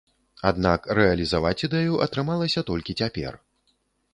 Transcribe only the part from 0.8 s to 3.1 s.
рэалізаваць ідэю атрымалася толькі